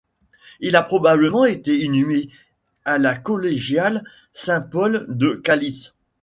Il 0.61 0.75
a 0.75 0.81
probablement 0.81 1.45
été 1.45 1.77
inhumé 1.81 2.29
à 2.85 2.97
la 2.97 3.15
collégiale 3.15 4.03
Saint 4.33 4.59
Paul 4.61 5.05
de 5.09 5.35
Kalisz. 5.35 5.93